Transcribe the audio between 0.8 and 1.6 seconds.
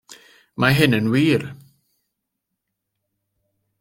yn wir!